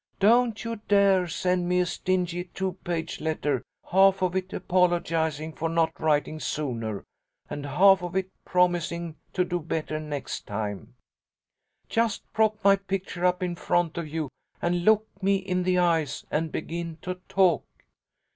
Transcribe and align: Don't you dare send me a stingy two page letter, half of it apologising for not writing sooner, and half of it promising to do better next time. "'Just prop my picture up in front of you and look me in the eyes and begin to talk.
Don't 0.19 0.63
you 0.63 0.77
dare 0.87 1.27
send 1.27 1.69
me 1.69 1.79
a 1.79 1.85
stingy 1.85 2.45
two 2.55 2.71
page 2.83 3.21
letter, 3.21 3.61
half 3.91 4.23
of 4.23 4.35
it 4.35 4.51
apologising 4.51 5.53
for 5.53 5.69
not 5.69 5.91
writing 5.99 6.39
sooner, 6.39 7.03
and 7.51 7.67
half 7.67 8.01
of 8.01 8.15
it 8.15 8.31
promising 8.43 9.15
to 9.33 9.45
do 9.45 9.59
better 9.59 9.99
next 9.99 10.47
time. 10.47 10.95
"'Just 11.87 12.23
prop 12.33 12.57
my 12.63 12.77
picture 12.77 13.27
up 13.27 13.43
in 13.43 13.53
front 13.55 13.95
of 13.95 14.07
you 14.07 14.29
and 14.59 14.85
look 14.85 15.05
me 15.21 15.35
in 15.35 15.61
the 15.61 15.77
eyes 15.77 16.25
and 16.31 16.51
begin 16.51 16.97
to 17.03 17.19
talk. 17.29 17.63